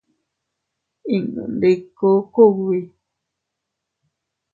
[1.15, 2.79] Innu ndiku kugbi.